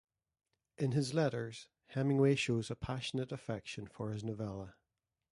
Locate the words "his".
0.93-1.13, 4.09-4.23